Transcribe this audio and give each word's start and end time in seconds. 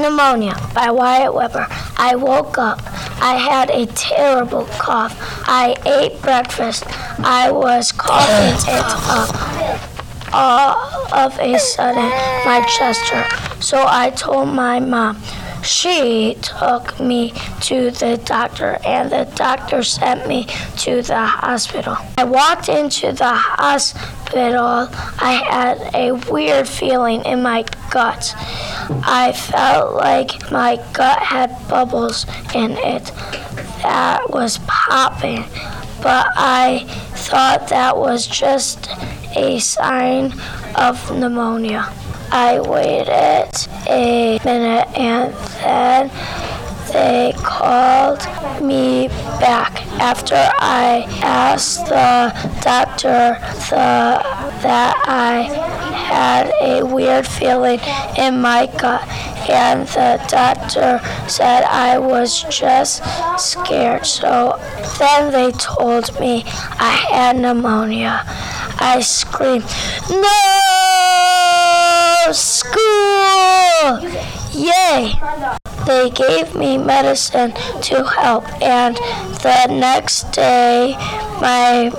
Pneumonia 0.00 0.54
by 0.74 0.90
Wyatt 0.90 1.34
Weber. 1.34 1.66
I 1.96 2.16
woke 2.16 2.58
up. 2.58 2.80
I 3.20 3.36
had 3.36 3.70
a 3.70 3.86
terrible 3.86 4.66
cough. 4.78 5.16
I 5.46 5.76
ate 5.86 6.20
breakfast. 6.20 6.84
I 7.18 7.50
was 7.50 7.92
coughing 7.92 8.54
it 8.68 8.84
up. 9.08 10.34
All 10.34 11.14
of 11.14 11.38
a 11.38 11.58
sudden, 11.58 12.10
my 12.44 12.66
chest 12.76 13.00
hurt. 13.08 13.62
So 13.62 13.84
I 13.86 14.10
told 14.10 14.48
my 14.48 14.80
mom. 14.80 15.22
She 15.62 16.36
took 16.42 17.00
me 17.00 17.32
to 17.62 17.90
the 17.90 18.20
doctor, 18.22 18.76
and 18.84 19.10
the 19.10 19.24
doctor 19.34 19.82
sent 19.82 20.28
me 20.28 20.46
to 20.78 21.00
the 21.00 21.24
hospital. 21.24 21.96
I 22.18 22.24
walked 22.24 22.68
into 22.68 23.12
the 23.12 23.32
hospital. 23.32 24.90
I 25.20 25.42
had 25.48 25.94
a 25.94 26.12
weird 26.30 26.68
feeling 26.68 27.24
in 27.24 27.42
my 27.42 27.64
gut. 27.90 28.34
I 29.06 29.32
felt 29.32 29.94
like 29.94 30.50
my 30.50 30.76
gut 30.92 31.18
had 31.18 31.56
bubbles 31.68 32.26
in 32.54 32.72
it 32.72 33.04
that 33.82 34.30
was 34.30 34.58
popping, 34.66 35.44
but 36.02 36.26
I 36.36 36.84
thought 37.14 37.68
that 37.68 37.96
was 37.96 38.26
just 38.26 38.88
a 39.36 39.58
sign 39.58 40.32
of 40.74 41.10
pneumonia. 41.10 41.92
I 42.30 42.60
waited 42.60 43.50
a 43.88 44.38
minute 44.44 44.88
and 44.98 45.34
then 45.62 46.10
they 46.94 47.34
called 47.38 48.20
me 48.62 49.08
back 49.40 49.84
after 49.98 50.36
I 50.36 51.04
asked 51.22 51.86
the 51.86 52.32
doctor 52.62 53.36
the, 53.68 54.22
that 54.62 54.94
I 55.04 55.42
had 56.06 56.52
a 56.62 56.84
weird 56.86 57.26
feeling 57.26 57.80
in 58.16 58.40
my 58.40 58.66
gut 58.78 59.02
and 59.50 59.88
the 59.88 60.24
doctor 60.28 61.00
said 61.28 61.64
I 61.64 61.98
was 61.98 62.44
just 62.44 63.02
scared. 63.38 64.06
So 64.06 64.56
then 65.00 65.32
they 65.32 65.50
told 65.52 66.18
me 66.20 66.44
I 66.46 67.06
had 67.10 67.36
pneumonia. 67.38 68.22
I 68.78 69.00
screamed, 69.00 69.64
No! 70.10 70.30
School! 72.32 74.00
Yay! 74.52 75.63
They 75.86 76.10
gave 76.10 76.54
me 76.54 76.78
medicine 76.78 77.52
to 77.82 78.04
help, 78.04 78.44
and 78.62 78.96
the 79.42 79.66
next 79.70 80.32
day, 80.32 80.96
my 81.40 81.90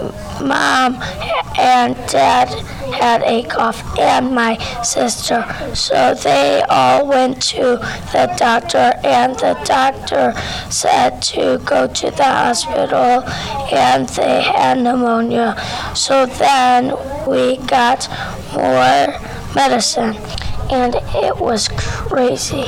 mom 0.42 1.02
and 1.58 1.96
dad 2.10 2.50
had 2.94 3.22
a 3.24 3.44
cough, 3.44 3.84
and 4.00 4.34
my 4.34 4.58
sister. 4.84 5.46
So 5.74 6.14
they 6.16 6.64
all 6.70 7.08
went 7.08 7.42
to 7.54 7.78
the 8.12 8.34
doctor, 8.38 8.94
and 9.04 9.36
the 9.36 9.58
doctor 9.66 10.34
said 10.70 11.22
to 11.34 11.60
go 11.60 11.88
to 11.88 12.12
the 12.12 12.24
hospital, 12.24 13.24
and 13.72 14.10
they 14.10 14.42
had 14.42 14.80
pneumonia. 14.80 15.56
So 15.96 16.26
then 16.26 16.96
we 17.28 17.58
got 17.58 18.10
more 18.54 19.20
medicine, 19.54 20.16
and 20.72 20.96
it 21.16 21.38
was 21.38 21.68
crazy. 21.78 22.66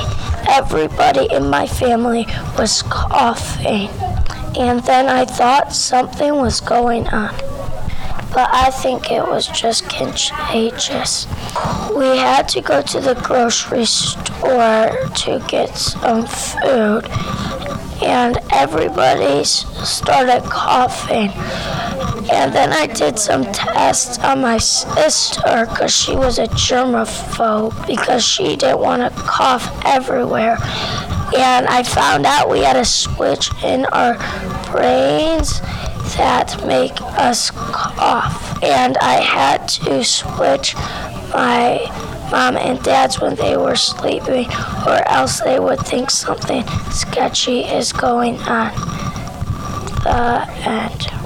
Everybody 0.48 1.28
in 1.32 1.48
my 1.48 1.66
family 1.66 2.26
was 2.58 2.82
coughing, 2.82 3.88
and 4.58 4.80
then 4.84 5.08
I 5.08 5.24
thought 5.24 5.72
something 5.72 6.36
was 6.36 6.60
going 6.60 7.06
on 7.08 7.34
but 8.32 8.50
I 8.52 8.70
think 8.70 9.10
it 9.10 9.26
was 9.26 9.46
just 9.46 9.88
contagious. 9.88 11.26
We 11.96 12.18
had 12.18 12.48
to 12.50 12.60
go 12.60 12.82
to 12.82 13.00
the 13.00 13.14
grocery 13.14 13.84
store 13.86 14.90
to 15.24 15.44
get 15.48 15.76
some 15.76 16.26
food, 16.26 17.08
and 18.02 18.38
everybody 18.52 19.44
started 19.44 20.42
coughing. 20.44 21.32
And 22.30 22.52
then 22.52 22.72
I 22.72 22.86
did 22.86 23.18
some 23.18 23.44
tests 23.52 24.18
on 24.18 24.42
my 24.42 24.58
sister 24.58 25.66
because 25.66 25.94
she 25.94 26.14
was 26.14 26.38
a 26.38 26.46
germaphobe 26.48 27.86
because 27.86 28.24
she 28.24 28.56
didn't 28.56 28.80
want 28.80 29.02
to 29.02 29.20
cough 29.22 29.70
everywhere. 29.84 30.58
And 31.36 31.66
I 31.66 31.82
found 31.82 32.26
out 32.26 32.50
we 32.50 32.60
had 32.60 32.76
a 32.76 32.84
switch 32.84 33.50
in 33.62 33.86
our 33.86 34.14
brains 34.70 35.60
that 36.16 36.62
make 36.66 37.00
us 37.00 37.50
cough. 37.50 38.62
And 38.62 38.96
I 38.98 39.14
had 39.14 39.68
to 39.68 40.04
switch 40.04 40.74
my 41.32 41.86
mom 42.30 42.56
and 42.56 42.82
dad's 42.82 43.20
when 43.20 43.34
they 43.36 43.56
were 43.56 43.76
sleeping, 43.76 44.46
or 44.86 45.06
else 45.08 45.40
they 45.40 45.58
would 45.58 45.80
think 45.80 46.10
something 46.10 46.66
sketchy 46.90 47.60
is 47.60 47.92
going 47.92 48.38
on. 48.40 48.72
The 50.04 50.46
end. 50.66 51.17